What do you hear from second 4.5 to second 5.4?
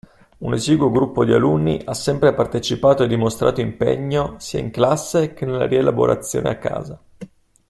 in classe